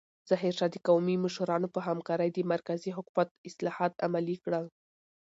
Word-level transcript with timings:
ظاهرشاه 0.29 0.69
د 0.73 0.77
قومي 0.87 1.15
مشرانو 1.25 1.67
په 1.75 1.79
همکارۍ 1.87 2.29
د 2.33 2.39
مرکزي 2.53 2.91
حکومت 2.97 3.29
اصلاحات 3.49 3.93
عملي 4.05 4.35
کړل. 4.43 4.65